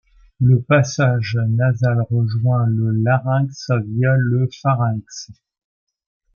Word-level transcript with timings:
Le 0.39 0.59
passage 0.63 1.37
nasal 1.49 2.01
rejoint 2.09 2.65
le 2.65 2.89
larynx 3.03 3.69
via 3.85 4.15
le 4.17 4.47
pharynx. 4.63 5.29